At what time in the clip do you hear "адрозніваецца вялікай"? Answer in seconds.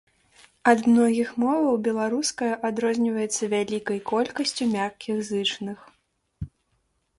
2.71-3.99